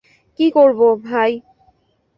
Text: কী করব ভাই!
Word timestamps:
কী 0.39 0.45
করব 0.51 0.79
ভাই! 1.03 1.31